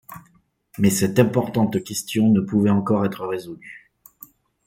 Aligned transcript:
Mais 0.79 0.89
cette 0.89 1.19
importante 1.19 1.83
question 1.83 2.29
ne 2.29 2.41
pouvait 2.41 2.71
encore 2.71 3.05
être 3.05 3.27
résolue 3.27 3.91